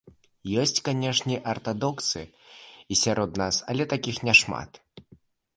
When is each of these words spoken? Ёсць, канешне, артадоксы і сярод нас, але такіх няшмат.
Ёсць, 0.61 0.79
канешне, 0.87 1.35
артадоксы 1.53 2.23
і 2.95 2.99
сярод 3.05 3.31
нас, 3.43 3.55
але 3.75 3.83
такіх 3.93 4.15
няшмат. 4.31 4.71